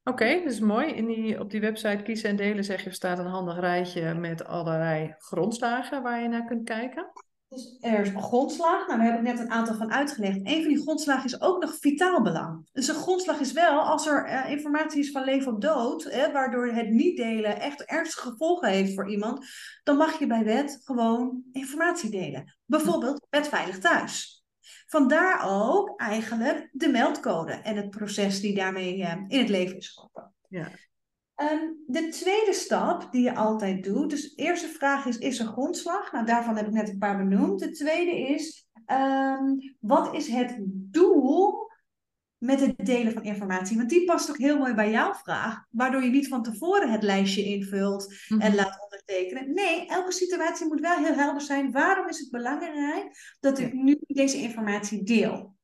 oké, 0.04 0.42
dat 0.44 0.52
is 0.52 0.60
mooi. 0.60 0.88
In 0.88 1.06
die, 1.06 1.40
op 1.40 1.50
die 1.50 1.62
website 1.62 2.04
kiezen 2.04 2.30
en 2.30 2.36
delen 2.36 2.64
zeg 2.64 2.84
je, 2.84 2.92
staat 2.92 3.20
een 3.20 3.26
handig 3.26 3.60
rijtje 3.60 4.14
met 4.14 4.46
allerlei 4.46 5.16
grondslagen 5.18 6.04
waar 6.04 6.22
je 6.22 6.28
naar 6.28 6.46
kunt 6.46 6.64
kijken. 6.64 7.12
Dus 7.52 7.78
er 7.82 8.00
is 8.00 8.10
een 8.10 8.22
grondslag. 8.22 8.88
Nou, 8.88 9.00
daar 9.00 9.12
heb 9.12 9.16
ik 9.16 9.22
net 9.22 9.40
een 9.40 9.52
aantal 9.52 9.76
van 9.76 9.92
uitgelegd. 9.92 10.40
Een 10.44 10.62
van 10.62 10.74
die 10.74 10.82
grondslagen 10.82 11.26
is 11.26 11.42
ook 11.42 11.62
nog 11.62 11.78
vitaal 11.80 12.22
belang. 12.22 12.70
Dus 12.72 12.88
een 12.88 12.96
grondslag 12.96 13.40
is 13.40 13.52
wel 13.52 13.80
als 13.80 14.08
er 14.08 14.26
eh, 14.26 14.52
informatie 14.52 15.00
is 15.00 15.12
van 15.12 15.24
leven 15.24 15.54
of 15.54 15.60
dood, 15.60 16.04
hè, 16.04 16.32
waardoor 16.32 16.68
het 16.68 16.90
niet 16.90 17.18
delen 17.18 17.60
echt 17.60 17.86
ernstige 17.86 18.30
gevolgen 18.30 18.70
heeft 18.70 18.94
voor 18.94 19.10
iemand, 19.10 19.46
dan 19.84 19.98
mag 19.98 20.20
je 20.20 20.28
bij 20.28 20.44
wet 20.44 20.82
gewoon 20.84 21.44
informatie 21.52 22.10
delen. 22.10 22.58
Bijvoorbeeld 22.66 23.28
met 23.30 23.48
Veilig 23.48 23.80
Thuis. 23.80 24.44
Vandaar 24.88 25.42
ook 25.46 26.00
eigenlijk 26.00 26.70
de 26.72 26.90
meldcode 26.90 27.54
en 27.54 27.76
het 27.76 27.90
proces 27.90 28.42
die 28.42 28.56
daarmee 28.56 29.04
eh, 29.04 29.16
in 29.28 29.40
het 29.40 29.50
leven 29.50 29.78
is 29.78 29.90
geroepen. 29.90 30.34
Ja. 30.48 30.72
Ehm, 31.42 31.60
de 31.88 32.08
tweede 32.10 32.54
stap 32.54 33.12
die 33.12 33.22
je 33.24 33.36
altijd 33.36 33.84
doet, 33.84 34.10
dus 34.10 34.36
de 34.36 34.44
eerste 34.44 34.68
vraag 34.68 35.06
is, 35.06 35.18
is 35.18 35.40
er 35.40 35.46
grondslag? 35.46 36.12
Nou, 36.12 36.26
daarvan 36.26 36.56
heb 36.58 36.68
ik 36.68 36.74
net 36.74 36.90
een 36.90 36.98
paar 36.98 37.18
benoemd. 37.18 37.60
De 37.60 37.72
tweede 37.72 38.18
is, 38.18 38.68
ehm, 38.86 39.44
wat 39.80 40.16
is 40.16 40.28
het 40.28 40.56
doel 40.68 41.70
met 42.38 42.60
het 42.60 42.74
delen 42.86 43.14
van 43.14 43.24
informatie? 43.24 43.78
Want 43.78 43.90
die 43.90 44.06
past 44.06 44.30
ook 44.30 44.38
heel 44.38 44.58
mooi 44.58 44.74
bij 44.74 44.92
jouw 44.92 45.14
vraag, 45.14 45.66
waardoor 45.70 46.04
je 46.04 46.10
niet 46.10 46.28
van 46.28 46.44
tevoren 46.44 46.92
het 46.92 47.04
lijstje 47.04 47.44
invult 47.44 48.14
Mhm. 48.28 48.42
en 48.42 48.56
laat 48.56 48.84
ondertekenen. 48.84 49.54
Nee, 49.54 49.86
elke 49.88 50.12
situatie 50.12 50.68
moet 50.68 50.80
wel 50.80 50.98
heel 50.98 51.14
helder 51.16 51.42
zijn. 51.42 51.72
Waarom 51.72 52.08
is 52.08 52.20
het 52.20 52.32
belangrijk 52.32 53.36
dat 53.40 53.60
ik 53.60 53.74
nu 53.74 54.00
deze 54.08 54.38
informatie 54.38 55.04
deel? 55.04 55.56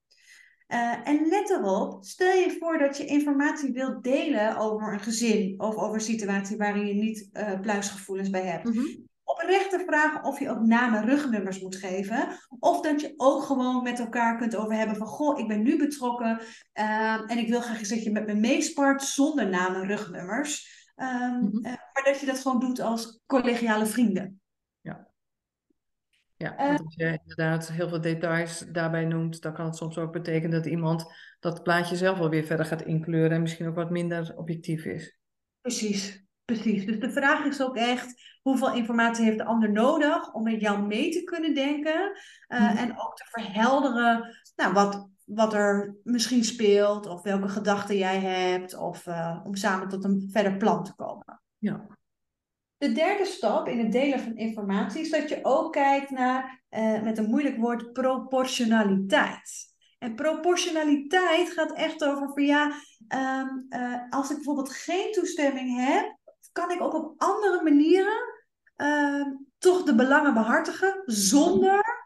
Uh, 0.67 1.07
en 1.07 1.27
let 1.27 1.49
erop, 1.49 2.05
stel 2.05 2.33
je 2.33 2.55
voor 2.59 2.77
dat 2.77 2.97
je 2.97 3.05
informatie 3.05 3.71
wilt 3.73 4.03
delen 4.03 4.57
over 4.57 4.93
een 4.93 4.99
gezin 4.99 5.53
of 5.57 5.75
over 5.75 5.93
een 5.93 6.01
situatie 6.01 6.57
waarin 6.57 6.87
je 6.87 6.93
niet 6.93 7.29
uh, 7.33 7.59
pluisgevoelens 7.59 8.29
bij 8.29 8.41
hebt. 8.41 8.63
Mhm. 8.63 8.85
Oprecht 9.23 9.69
te 9.69 9.83
vragen 9.87 10.23
of 10.23 10.39
je 10.39 10.49
ook 10.49 10.61
namen, 10.61 11.05
rugnummers 11.05 11.61
moet 11.61 11.75
geven. 11.75 12.27
Of 12.59 12.81
dat 12.81 13.01
je 13.01 13.13
ook 13.17 13.43
gewoon 13.43 13.83
met 13.83 13.99
elkaar 13.99 14.37
kunt 14.37 14.55
over 14.55 14.73
hebben 14.73 14.95
van, 14.95 15.07
goh, 15.07 15.39
ik 15.39 15.47
ben 15.47 15.63
nu 15.63 15.77
betrokken 15.77 16.41
uh, 16.79 17.31
en 17.31 17.37
ik 17.37 17.49
wil 17.49 17.61
graag 17.61 17.79
eens 17.79 17.89
dat 17.89 18.03
je 18.03 18.11
met 18.11 18.25
me 18.25 18.35
meespart 18.35 19.03
zonder 19.03 19.49
namen, 19.49 19.87
rugnummers. 19.87 20.75
Ehm, 20.95 21.39
mhm. 21.39 21.61
maar 21.61 22.03
dat 22.03 22.19
je 22.19 22.25
dat 22.25 22.39
gewoon 22.39 22.59
doet 22.59 22.79
als 22.79 23.19
collegiale 23.25 23.85
vrienden. 23.85 24.41
Ja. 26.37 26.53
Ja, 26.57 26.67
want 26.67 26.83
als 26.83 26.95
je 26.95 27.19
inderdaad 27.21 27.71
heel 27.71 27.89
veel 27.89 28.01
details 28.01 28.65
daarbij 28.71 29.05
noemt, 29.05 29.41
dan 29.41 29.53
kan 29.53 29.65
het 29.65 29.75
soms 29.75 29.97
ook 29.97 30.11
betekenen 30.11 30.51
dat 30.51 30.65
iemand 30.65 31.13
dat 31.39 31.63
plaatje 31.63 31.95
zelf 31.95 32.17
wel 32.17 32.29
weer 32.29 32.43
verder 32.43 32.65
gaat 32.65 32.81
inkleuren 32.81 33.31
en 33.31 33.41
misschien 33.41 33.67
ook 33.67 33.75
wat 33.75 33.89
minder 33.89 34.33
objectief 34.35 34.85
is. 34.85 35.17
Precies, 35.61 36.25
precies. 36.45 36.85
Dus 36.85 36.99
de 36.99 37.11
vraag 37.11 37.45
is 37.45 37.61
ook 37.61 37.75
echt, 37.75 38.21
hoeveel 38.41 38.73
informatie 38.73 39.25
heeft 39.25 39.37
de 39.37 39.45
ander 39.45 39.71
nodig 39.71 40.33
om 40.33 40.43
met 40.43 40.61
jou 40.61 40.81
mee 40.81 41.11
te 41.11 41.23
kunnen 41.23 41.53
denken 41.53 42.11
uh, 42.47 42.71
mm. 42.71 42.77
en 42.77 42.91
ook 42.91 43.15
te 43.15 43.25
verhelderen 43.29 44.35
nou, 44.55 44.73
wat, 44.73 45.09
wat 45.25 45.53
er 45.53 45.95
misschien 46.03 46.43
speelt 46.43 47.07
of 47.07 47.21
welke 47.21 47.47
gedachten 47.47 47.97
jij 47.97 48.19
hebt 48.19 48.77
of 48.77 49.05
uh, 49.05 49.39
om 49.43 49.55
samen 49.55 49.87
tot 49.87 50.03
een 50.03 50.29
verder 50.31 50.57
plan 50.57 50.83
te 50.83 50.95
komen. 50.95 51.41
Ja. 51.57 51.87
De 52.77 52.91
derde 52.91 53.25
stap 53.25 53.67
in 53.67 53.79
het 53.79 53.91
delen 53.91 54.19
van 54.19 54.35
informatie 54.35 55.01
is 55.01 55.09
dat 55.09 55.29
je 55.29 55.39
ook 55.41 55.73
kijkt 55.73 56.09
naar, 56.09 56.63
uh, 56.69 57.01
met 57.01 57.17
een 57.17 57.29
moeilijk 57.29 57.57
woord, 57.57 57.93
proportionaliteit. 57.93 59.75
En 59.99 60.15
proportionaliteit 60.15 61.51
gaat 61.51 61.73
echt 61.73 62.03
over 62.03 62.29
van 62.33 62.43
ja, 62.43 62.71
um, 63.15 63.65
uh, 63.69 64.01
als 64.09 64.29
ik 64.29 64.35
bijvoorbeeld 64.35 64.71
geen 64.73 65.11
toestemming 65.11 65.85
heb, 65.85 66.17
kan 66.51 66.71
ik 66.71 66.81
ook 66.81 66.93
op 66.93 67.13
andere 67.17 67.63
manieren 67.63 68.35
uh, 68.77 69.27
toch 69.57 69.83
de 69.83 69.95
belangen 69.95 70.33
behartigen 70.33 71.01
zonder 71.05 72.05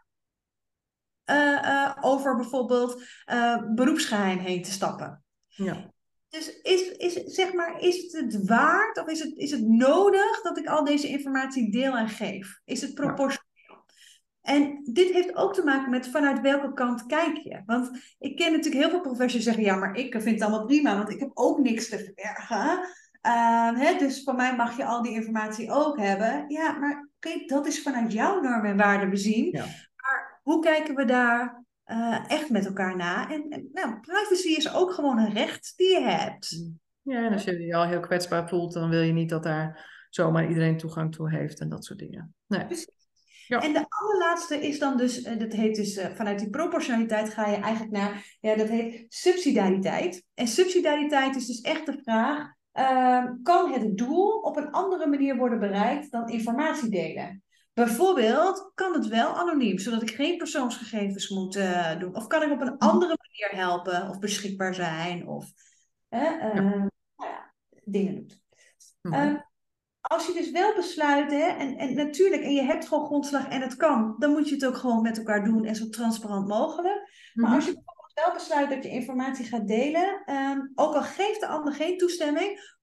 uh, 1.30 1.96
over 2.00 2.36
bijvoorbeeld 2.36 3.02
beroepsgeheim 3.74 4.38
heen 4.38 4.62
te 4.62 4.70
stappen. 4.70 5.24
Ja. 5.46 5.91
Dus 6.32 6.60
is, 6.62 6.88
is, 6.90 7.34
zeg 7.34 7.52
maar, 7.52 7.80
is 7.80 8.02
het 8.02 8.12
het 8.12 8.46
waard 8.46 8.98
of 8.98 9.06
is 9.06 9.20
het, 9.20 9.36
is 9.36 9.50
het 9.50 9.68
nodig 9.68 10.42
dat 10.42 10.58
ik 10.58 10.66
al 10.66 10.84
deze 10.84 11.08
informatie 11.08 11.70
deel 11.70 11.96
en 11.96 12.08
geef? 12.08 12.60
Is 12.64 12.80
het 12.80 12.94
proportioneel? 12.94 13.50
En 14.42 14.80
dit 14.92 15.12
heeft 15.12 15.34
ook 15.34 15.54
te 15.54 15.64
maken 15.64 15.90
met 15.90 16.08
vanuit 16.08 16.40
welke 16.40 16.72
kant 16.72 17.06
kijk 17.06 17.36
je. 17.36 17.62
Want 17.66 18.14
ik 18.18 18.36
ken 18.36 18.52
natuurlijk 18.52 18.82
heel 18.82 18.90
veel 18.90 19.00
professors 19.00 19.32
die 19.32 19.42
zeggen: 19.42 19.62
ja, 19.62 19.76
maar 19.76 19.94
ik 19.94 20.12
vind 20.12 20.24
het 20.24 20.40
allemaal 20.40 20.66
prima, 20.66 20.96
want 20.96 21.10
ik 21.10 21.20
heb 21.20 21.30
ook 21.34 21.58
niks 21.58 21.88
te 21.88 21.98
verbergen. 21.98 22.88
Uh, 23.26 23.78
hè, 23.78 23.98
dus 23.98 24.22
voor 24.22 24.34
mij 24.34 24.56
mag 24.56 24.76
je 24.76 24.84
al 24.84 25.02
die 25.02 25.12
informatie 25.12 25.70
ook 25.70 25.98
hebben. 25.98 26.44
Ja, 26.48 26.72
maar 26.78 27.08
oké, 27.16 27.44
dat 27.46 27.66
is 27.66 27.82
vanuit 27.82 28.12
jouw 28.12 28.40
normen 28.40 28.70
en 28.70 28.76
waarden 28.76 29.10
bezien. 29.10 29.48
Ja. 29.50 29.64
Maar 29.96 30.40
hoe 30.42 30.62
kijken 30.62 30.94
we 30.94 31.04
daar 31.04 31.64
uh, 31.86 32.30
echt 32.30 32.50
met 32.50 32.66
elkaar 32.66 32.96
na? 32.96 33.30
En, 33.30 33.48
en, 33.48 33.68
nou, 33.72 34.00
privacy 34.00 34.48
is 34.48 34.74
ook 34.74 34.92
gewoon 34.92 35.18
een 35.18 35.32
recht 35.32 35.72
die 35.76 35.88
je 35.88 36.00
hebt. 36.00 36.72
Ja, 37.02 37.26
en 37.26 37.32
als 37.32 37.44
je 37.44 37.58
je 37.58 37.74
al 37.74 37.86
heel 37.86 38.00
kwetsbaar 38.00 38.48
voelt, 38.48 38.72
dan 38.72 38.90
wil 38.90 39.00
je 39.00 39.12
niet 39.12 39.28
dat 39.28 39.42
daar 39.42 39.90
zomaar 40.10 40.48
iedereen 40.48 40.76
toegang 40.76 41.14
toe 41.14 41.30
heeft 41.30 41.60
en 41.60 41.68
dat 41.68 41.84
soort 41.84 41.98
dingen. 41.98 42.34
Nee. 42.46 42.66
Precies. 42.66 43.00
Ja. 43.46 43.60
En 43.60 43.72
de 43.72 43.86
allerlaatste 43.88 44.66
is 44.66 44.78
dan 44.78 44.96
dus, 44.96 45.22
eh, 45.22 45.38
dat 45.38 45.52
heet 45.52 45.74
dus 45.74 45.96
uh, 45.96 46.06
vanuit 46.06 46.38
die 46.38 46.50
proportionaliteit 46.50 47.34
ga 47.34 47.46
je 47.46 47.56
eigenlijk 47.56 47.92
naar, 47.92 48.36
ja, 48.40 48.56
dat 48.56 48.68
heet 48.68 49.04
subsidiariteit. 49.08 50.24
En 50.34 50.48
subsidiariteit 50.48 51.36
is 51.36 51.46
dus 51.46 51.60
echt 51.60 51.86
de 51.86 52.00
vraag, 52.02 52.52
uh, 52.74 53.24
kan 53.42 53.72
het 53.72 53.96
doel 53.96 54.40
op 54.40 54.56
een 54.56 54.70
andere 54.70 55.06
manier 55.06 55.36
worden 55.36 55.58
bereikt 55.58 56.10
dan 56.10 56.28
informatie 56.28 56.90
delen? 56.90 57.42
Bijvoorbeeld, 57.72 58.70
kan 58.74 58.92
het 58.92 59.06
wel 59.06 59.36
anoniem, 59.36 59.78
zodat 59.78 60.02
ik 60.02 60.10
geen 60.10 60.36
persoonsgegevens 60.36 61.28
moet 61.28 61.56
uh, 61.56 61.98
doen? 61.98 62.14
Of 62.14 62.26
kan 62.26 62.42
ik 62.42 62.50
op 62.50 62.60
een 62.60 62.74
mhm. 62.74 62.88
andere 62.88 63.18
manier 63.20 63.64
helpen 63.64 64.08
of 64.08 64.18
beschikbaar 64.18 64.74
zijn 64.74 65.26
of 65.26 65.46
ja. 66.08 66.52
Nou 66.52 66.90
ja, 67.16 67.54
dingen 67.84 68.14
doen? 68.14 68.40
Mm 69.02 69.50
als 70.02 70.26
je 70.26 70.32
dus 70.32 70.50
wel 70.50 70.74
besluit, 70.74 71.30
hè, 71.30 71.46
en, 71.46 71.76
en 71.76 71.94
natuurlijk, 71.94 72.42
en 72.42 72.52
je 72.52 72.62
hebt 72.62 72.88
gewoon 72.88 73.04
grondslag 73.04 73.48
en 73.48 73.60
het 73.60 73.76
kan, 73.76 74.14
dan 74.18 74.30
moet 74.30 74.48
je 74.48 74.54
het 74.54 74.66
ook 74.66 74.76
gewoon 74.76 75.02
met 75.02 75.18
elkaar 75.18 75.44
doen 75.44 75.64
en 75.64 75.74
zo 75.74 75.88
transparant 75.88 76.48
mogelijk. 76.48 77.30
Maar 77.34 77.46
mhm. 77.46 77.54
als 77.54 77.64
je 77.64 77.72
bijvoorbeeld 77.72 78.12
wel 78.14 78.32
besluit 78.32 78.70
dat 78.70 78.82
je 78.82 78.90
informatie 78.90 79.44
gaat 79.44 79.68
delen, 79.68 80.22
um, 80.34 80.72
ook 80.74 80.94
al 80.94 81.02
geeft 81.02 81.40
de 81.40 81.46
ander 81.46 81.72
geen 81.72 81.98
toestemming, 81.98 82.76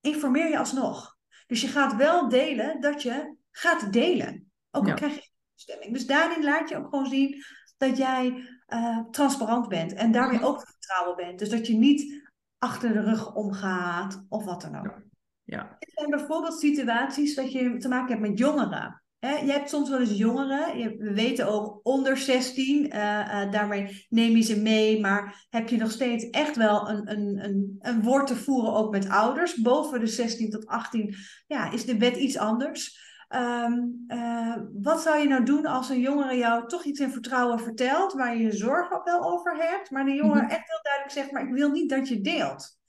informeer 0.00 0.48
je 0.48 0.58
alsnog. 0.58 1.16
Dus 1.46 1.60
je 1.60 1.68
gaat 1.68 1.96
wel 1.96 2.28
delen 2.28 2.80
dat 2.80 3.02
je 3.02 3.36
gaat 3.52 3.92
delen. 3.92 4.52
Ook 4.70 4.88
al 4.88 4.94
krijg 4.94 5.14
je 5.14 5.20
geen 5.20 5.30
toestemming. 5.54 5.92
Dus 5.92 6.06
daarin 6.06 6.44
laat 6.44 6.68
je 6.68 6.76
ook 6.76 6.88
gewoon 6.88 7.06
zien 7.06 7.44
dat 7.76 7.96
jij 7.96 8.48
uh, 8.68 8.98
transparant 9.10 9.68
bent 9.68 9.92
en 9.92 10.12
daarmee 10.12 10.42
ook 10.42 10.66
vertrouwen 10.66 11.16
bent. 11.16 11.38
Dus 11.38 11.48
dat 11.48 11.66
je 11.66 11.74
niet 11.74 12.30
achter 12.58 12.92
de 12.92 13.00
rug 13.00 13.34
omgaat 13.34 14.24
of 14.28 14.44
wat 14.44 14.60
dan 14.60 14.76
ook. 14.76 15.02
Ja. 15.44 15.76
Er 15.78 15.90
zijn 15.94 16.10
bijvoorbeeld 16.10 16.60
situaties 16.60 17.34
dat 17.34 17.52
je 17.52 17.76
te 17.76 17.88
maken 17.88 18.08
hebt 18.08 18.28
met 18.28 18.38
jongeren. 18.38 19.02
He, 19.18 19.36
je 19.36 19.52
hebt 19.52 19.68
soms 19.68 19.88
wel 19.88 20.00
eens 20.00 20.16
jongeren, 20.16 20.78
je, 20.78 20.96
we 20.96 21.12
weten 21.12 21.48
ook 21.48 21.80
onder 21.82 22.16
16, 22.16 22.86
uh, 22.86 22.92
uh, 22.94 23.50
daarmee 23.50 24.06
neem 24.08 24.36
je 24.36 24.42
ze 24.42 24.60
mee, 24.60 25.00
maar 25.00 25.46
heb 25.50 25.68
je 25.68 25.76
nog 25.76 25.90
steeds 25.90 26.30
echt 26.30 26.56
wel 26.56 26.88
een, 26.88 27.10
een, 27.10 27.44
een, 27.44 27.76
een 27.78 28.02
woord 28.02 28.26
te 28.26 28.36
voeren 28.36 28.72
ook 28.72 28.90
met 28.90 29.08
ouders. 29.08 29.54
Boven 29.54 30.00
de 30.00 30.06
16 30.06 30.50
tot 30.50 30.66
18 30.66 31.14
ja, 31.46 31.72
is 31.72 31.84
de 31.84 31.98
wet 31.98 32.16
iets 32.16 32.38
anders. 32.38 33.11
Um, 33.34 34.04
uh, 34.08 34.56
wat 34.82 35.02
zou 35.02 35.18
je 35.18 35.28
nou 35.28 35.44
doen 35.44 35.66
als 35.66 35.88
een 35.88 36.00
jongere 36.00 36.36
jou 36.36 36.68
toch 36.68 36.84
iets 36.84 37.00
in 37.00 37.10
vertrouwen 37.10 37.58
vertelt, 37.58 38.12
waar 38.12 38.36
je 38.36 38.42
je 38.42 38.52
zorgen 38.52 39.00
wel 39.04 39.22
over 39.22 39.56
hebt, 39.56 39.90
maar 39.90 40.04
de 40.04 40.14
jongere 40.14 40.42
mhm. 40.42 40.50
echt 40.50 40.68
heel 40.68 40.82
duidelijk 40.82 41.12
zegt, 41.12 41.32
maar 41.32 41.42
ik 41.42 41.54
wil 41.54 41.70
niet 41.70 41.90
dat 41.90 42.08
je 42.08 42.20
deelt 42.20 42.80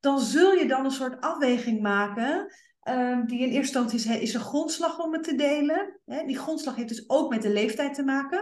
dan 0.00 0.20
zul 0.20 0.52
je 0.52 0.66
dan 0.66 0.84
een 0.84 0.90
soort 0.90 1.20
afweging 1.20 1.80
maken. 1.80 2.52
Uh, 2.88 3.24
die 3.26 3.38
in 3.38 3.50
eerste 3.50 3.78
instantie 3.78 3.98
is, 3.98 4.20
is 4.20 4.34
er 4.34 4.40
grondslag 4.40 4.98
om 4.98 5.12
het 5.12 5.22
te 5.22 5.34
delen. 5.34 6.00
Die 6.04 6.38
grondslag 6.38 6.76
heeft 6.76 6.88
dus 6.88 7.08
ook 7.08 7.30
met 7.30 7.42
de 7.42 7.50
leeftijd 7.50 7.94
te 7.94 8.04
maken. 8.04 8.38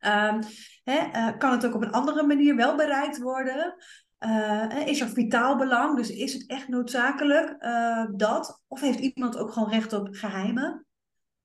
Um, 0.00 0.38
hè, 0.84 1.08
uh, 1.12 1.38
kan 1.38 1.52
het 1.52 1.66
ook 1.66 1.74
op 1.74 1.82
een 1.82 1.92
andere 1.92 2.26
manier 2.26 2.56
wel 2.56 2.76
bereikt 2.76 3.18
worden? 3.18 3.74
Uh, 4.26 4.86
is 4.86 5.00
er 5.00 5.08
vitaal 5.08 5.56
belang? 5.56 5.96
Dus 5.96 6.10
is 6.10 6.32
het 6.32 6.46
echt 6.46 6.68
noodzakelijk 6.68 7.56
uh, 7.58 8.04
dat? 8.16 8.62
Of 8.68 8.80
heeft 8.80 8.98
iemand 8.98 9.36
ook 9.36 9.52
gewoon 9.52 9.70
recht 9.70 9.92
op 9.92 10.08
geheimen? 10.10 10.86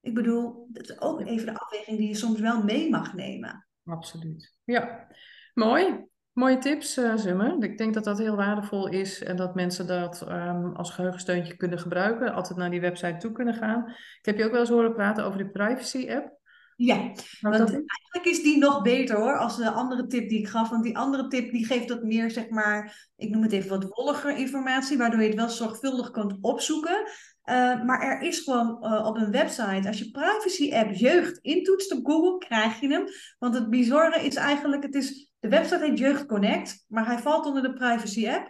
Ik 0.02 0.14
bedoel, 0.14 0.68
dat 0.70 0.90
is 0.90 1.02
ook 1.02 1.22
even 1.22 1.46
de 1.46 1.60
afweging 1.60 1.98
die 1.98 2.08
je 2.08 2.16
soms 2.16 2.40
wel 2.40 2.64
mee 2.64 2.90
mag 2.90 3.14
nemen. 3.14 3.68
Absoluut. 3.86 4.54
Ja, 4.64 5.08
mooi. 5.54 6.08
Mooie 6.34 6.58
tips, 6.58 6.98
uh, 6.98 7.60
Ik 7.60 7.78
denk 7.78 7.94
dat 7.94 8.04
dat 8.04 8.18
heel 8.18 8.36
waardevol 8.36 8.88
is 8.88 9.24
en 9.24 9.36
dat 9.36 9.56
mensen 9.56 9.88
dat 9.88 10.26
um, 10.30 10.76
als 10.76 10.92
geheugensteuntje 10.92 11.56
kunnen 11.56 11.80
gebruiken. 11.80 12.34
Altijd 12.34 12.60
naar 12.60 12.70
die 12.70 12.82
website 12.82 13.18
toe 13.18 13.32
kunnen 13.32 13.54
gaan. 13.54 13.90
Ik 13.90 14.26
heb 14.26 14.38
je 14.38 14.46
ook 14.46 14.52
wel 14.52 14.60
eens 14.60 14.70
horen 14.70 14.94
praten 14.94 15.26
over 15.26 15.38
de 15.38 15.50
privacy-app. 15.50 16.39
Ja, 16.82 17.12
want 17.42 17.70
eigenlijk 17.70 18.24
is 18.24 18.44
die 18.44 18.58
nog 18.58 18.82
beter 18.82 19.16
hoor, 19.16 19.38
als 19.38 19.58
de 19.58 19.72
andere 19.72 20.08
tip 20.08 20.30
die 20.30 20.40
ik 20.40 20.48
gaf. 20.48 20.70
Want 20.70 20.84
die 20.84 20.98
andere 20.98 21.28
tip 21.28 21.52
die 21.52 21.66
geeft 21.66 21.88
dat 21.88 22.04
meer, 22.04 22.32
zeg 22.32 22.50
maar, 22.50 23.10
ik 23.16 23.30
noem 23.30 23.42
het 23.42 23.52
even 23.52 23.70
wat 23.70 23.84
wolliger 23.90 24.38
informatie, 24.38 24.98
waardoor 24.98 25.22
je 25.22 25.28
het 25.28 25.36
wel 25.36 25.50
zorgvuldig 25.50 26.12
kunt 26.12 26.38
opzoeken. 26.42 26.98
Uh, 26.98 27.84
maar 27.84 28.02
er 28.02 28.22
is 28.22 28.40
gewoon 28.40 28.78
uh, 28.82 29.06
op 29.06 29.18
een 29.18 29.32
website, 29.32 29.88
als 29.88 30.00
je 30.00 30.12
privacy 30.12 30.74
app 30.74 30.92
jeugd 30.92 31.38
intoetst 31.38 31.92
op 31.92 32.06
Google, 32.06 32.38
krijg 32.38 32.80
je 32.80 32.88
hem. 32.88 33.06
Want 33.40 33.56
het 33.56 33.70
bizarre 33.70 34.26
is 34.26 34.36
eigenlijk, 34.36 34.84
het 34.84 34.96
is, 34.96 35.32
de 35.40 35.50
website 35.50 35.86
heet 35.86 36.00
Jeugd 36.00 36.26
Connect, 36.26 36.86
maar 36.88 37.06
hij 37.06 37.20
valt 37.20 37.46
onder 37.46 37.62
de 37.62 37.74
privacy 37.74 38.30
app. 38.30 38.50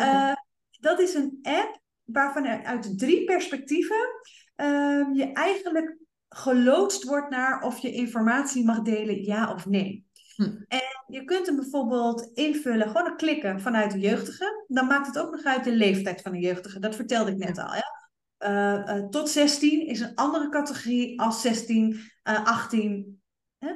Uh, 0.00 0.34
dat 0.80 1.00
is 1.00 1.14
een 1.14 1.38
app 1.42 1.80
waarvan 2.04 2.44
er 2.44 2.64
uit 2.64 2.98
drie 2.98 3.24
perspectieven 3.24 4.06
ehm, 4.54 5.12
je 5.12 5.32
eigenlijk 5.32 6.02
geloodst 6.36 7.04
wordt 7.04 7.30
naar 7.30 7.62
of 7.62 7.78
je 7.78 7.92
informatie 7.92 8.64
mag 8.64 8.82
delen, 8.82 9.24
ja 9.24 9.52
of 9.52 9.66
nee. 9.66 10.06
Hm. 10.36 10.42
En 10.68 11.04
je 11.06 11.24
kunt 11.24 11.46
hem 11.46 11.56
bijvoorbeeld 11.56 12.30
invullen, 12.34 12.88
gewoon 12.88 13.16
klikken 13.16 13.60
vanuit 13.60 13.92
de 13.92 13.98
jeugdige. 13.98 14.64
Dan 14.66 14.86
maakt 14.86 15.06
het 15.06 15.18
ook 15.18 15.30
nog 15.30 15.44
uit 15.44 15.64
de 15.64 15.76
leeftijd 15.76 16.22
van 16.22 16.32
de 16.32 16.38
jeugdige. 16.38 16.78
Dat 16.78 16.94
vertelde 16.94 17.30
ik 17.30 17.36
net 17.36 17.58
al. 17.58 17.74
Ja? 17.74 17.92
Uh, 18.38 18.96
uh, 18.96 19.08
tot 19.08 19.28
16 19.28 19.86
is 19.86 20.00
een 20.00 20.14
andere 20.14 20.48
categorie 20.48 21.20
als 21.20 21.40
16, 21.40 21.92
uh, 22.28 22.44
18. 22.44 23.22
Hè? 23.58 23.72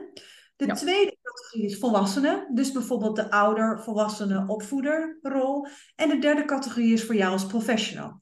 De 0.57 0.67
ja. 0.67 0.75
tweede 0.75 1.17
categorie 1.23 1.67
is 1.67 1.79
volwassenen. 1.79 2.55
Dus 2.55 2.73
bijvoorbeeld 2.73 3.17
de 3.17 3.31
ouder, 3.31 3.81
volwassene, 3.81 4.45
opvoederrol. 4.47 5.67
En 5.97 6.09
de 6.09 6.19
derde 6.19 6.45
categorie 6.45 6.93
is 6.93 7.05
voor 7.05 7.15
jou 7.15 7.33
als 7.33 7.47
professional. 7.47 8.21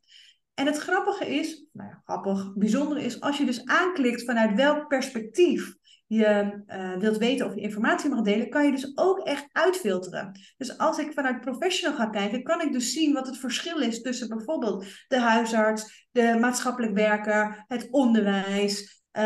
En 0.57 0.67
het 0.67 0.79
grappige 0.79 1.27
is, 1.27 1.67
nou 1.73 1.89
ja, 1.89 2.03
grappig, 2.05 2.53
bijzonder 2.55 2.99
is, 2.99 3.21
als 3.21 3.39
je 3.39 3.45
dus 3.45 3.65
aanklikt 3.65 4.25
vanuit 4.25 4.55
welk 4.55 4.89
perspectief 4.89 5.75
je 6.07 6.63
uh, 6.67 6.97
wilt 6.97 7.17
weten 7.17 7.47
of 7.47 7.55
je 7.55 7.61
informatie 7.61 8.11
mag 8.11 8.21
delen, 8.21 8.49
kan 8.49 8.65
je 8.65 8.71
dus 8.71 8.93
ook 8.95 9.19
echt 9.19 9.49
uitfilteren. 9.53 10.41
Dus 10.57 10.79
als 10.79 10.99
ik 10.99 11.13
vanuit 11.13 11.41
professional 11.41 11.97
ga 11.97 12.07
kijken, 12.07 12.43
kan 12.43 12.61
ik 12.61 12.73
dus 12.73 12.93
zien 12.93 13.13
wat 13.13 13.27
het 13.27 13.39
verschil 13.39 13.79
is 13.79 14.03
tussen 14.03 14.29
bijvoorbeeld 14.29 14.85
de 15.09 15.21
huisarts, 15.21 16.09
de 16.11 16.37
maatschappelijk 16.41 16.95
werker, 16.95 17.65
het 17.69 17.89
onderwijs, 17.91 19.03
uh, 19.13 19.23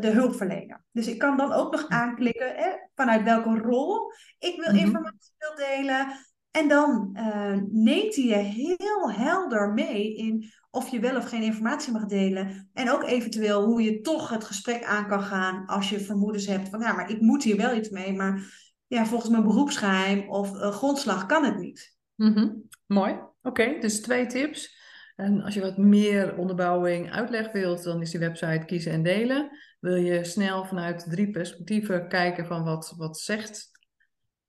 de 0.00 0.10
hulpverlener. 0.10 0.84
Dus 0.92 1.06
ik 1.06 1.18
kan 1.18 1.36
dan 1.36 1.52
ook 1.52 1.72
nog 1.72 1.88
aanklikken 1.88 2.54
hè, 2.56 2.70
vanuit 2.94 3.22
welke 3.22 3.58
rol 3.58 4.12
ik 4.38 4.60
wil 4.60 4.72
mhm. 4.74 4.84
informatie 4.84 5.32
wil 5.38 5.54
delen. 5.66 6.06
En 6.50 6.68
dan 6.68 7.16
uh, 7.18 7.58
neemt 7.70 8.14
hij 8.14 8.24
je 8.24 8.34
heel 8.34 9.10
helder 9.10 9.72
mee 9.72 10.16
in 10.16 10.52
of 10.74 10.88
je 10.88 11.00
wel 11.00 11.16
of 11.16 11.28
geen 11.28 11.42
informatie 11.42 11.92
mag 11.92 12.04
delen. 12.04 12.68
En 12.72 12.90
ook 12.90 13.02
eventueel 13.02 13.64
hoe 13.64 13.82
je 13.82 14.00
toch 14.00 14.28
het 14.28 14.44
gesprek 14.44 14.84
aan 14.84 15.08
kan 15.08 15.22
gaan 15.22 15.66
als 15.66 15.90
je 15.90 16.00
vermoedens 16.00 16.46
hebt 16.46 16.68
van 16.68 16.80
ja, 16.80 16.92
maar 16.92 17.10
ik 17.10 17.20
moet 17.20 17.42
hier 17.42 17.56
wel 17.56 17.76
iets 17.76 17.88
mee, 17.88 18.12
maar 18.12 18.62
ja, 18.86 19.06
volgens 19.06 19.30
mijn 19.30 19.42
beroepsgeheim 19.42 20.28
of 20.28 20.54
uh, 20.54 20.70
grondslag 20.70 21.26
kan 21.26 21.44
het 21.44 21.58
niet. 21.58 21.96
Mm 22.14 22.68
Mooi. 22.86 23.20
Oké, 23.42 23.78
dus 23.80 24.00
twee 24.00 24.26
tips. 24.26 24.82
En 25.16 25.42
als 25.42 25.54
je 25.54 25.60
wat 25.60 25.76
meer 25.76 26.36
onderbouwing, 26.36 27.12
uitleg 27.12 27.52
wilt, 27.52 27.82
dan 27.82 28.00
is 28.00 28.10
die 28.10 28.20
website 28.20 28.64
kiezen 28.66 28.92
en 28.92 29.02
delen. 29.02 29.50
Wil 29.80 29.96
je 29.96 30.24
snel 30.24 30.64
vanuit 30.64 31.06
drie 31.10 31.30
perspectieven 31.30 32.08
kijken 32.08 32.46
van 32.46 32.64
wat, 32.64 32.94
wat 32.96 33.18
zegt, 33.18 33.70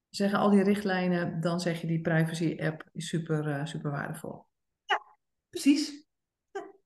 zeggen 0.10 0.40
al 0.40 0.50
die 0.50 0.64
richtlijnen, 0.64 1.42
dan 1.42 1.60
zeg 1.60 1.82
je 1.82 1.88
die 1.88 2.02
privacy 2.02 2.58
app 2.60 2.84
is 2.92 3.08
super, 3.08 3.48
uh, 3.48 3.66
super 3.66 3.92
waardevol. 3.92 4.46
Ja, 4.86 5.02
precies. 5.50 6.05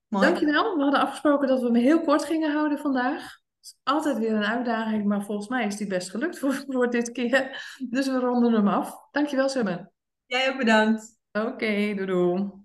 Mooi. 0.10 0.26
Dankjewel. 0.26 0.76
We 0.76 0.82
hadden 0.82 1.00
afgesproken 1.00 1.48
dat 1.48 1.60
we 1.60 1.66
hem 1.66 1.76
heel 1.76 2.02
kort 2.02 2.26
gingen 2.26 2.52
houden 2.52 2.78
vandaag. 2.78 3.22
Het 3.22 3.66
is 3.66 3.76
altijd 3.84 4.18
weer 4.18 4.34
een 4.34 4.46
uitdaging, 4.46 5.06
maar 5.06 5.24
volgens 5.24 5.48
mij 5.48 5.66
is 5.66 5.78
die 5.78 5.88
best 5.88 6.10
gelukt 6.10 6.40
voor, 6.40 6.54
voor 6.68 6.90
dit 6.90 7.12
keer. 7.12 7.76
Dus 7.90 8.08
we 8.08 8.20
ronden 8.20 8.54
hem 8.54 8.68
af. 8.68 8.96
Dankjewel, 9.12 9.50
Summer. 9.50 9.92
Jij 10.26 10.50
ook 10.50 10.58
bedankt. 10.58 11.20
Oké, 11.32 11.48
okay, 11.48 11.96
doei 11.96 12.06
doei. 12.06 12.59